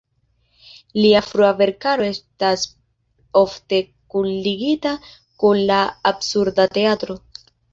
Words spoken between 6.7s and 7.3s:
Teatro".